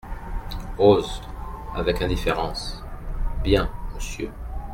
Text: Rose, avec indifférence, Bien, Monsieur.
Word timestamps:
Rose, 0.79 1.21
avec 1.75 2.01
indifférence, 2.01 2.83
Bien, 3.43 3.71
Monsieur. 3.93 4.31